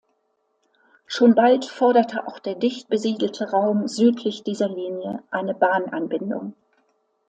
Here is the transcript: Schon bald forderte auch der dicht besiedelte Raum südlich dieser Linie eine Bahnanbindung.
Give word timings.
Schon 1.05 1.35
bald 1.35 1.63
forderte 1.63 2.25
auch 2.27 2.39
der 2.39 2.55
dicht 2.55 2.89
besiedelte 2.89 3.51
Raum 3.51 3.87
südlich 3.87 4.41
dieser 4.43 4.67
Linie 4.67 5.21
eine 5.29 5.53
Bahnanbindung. 5.53 6.55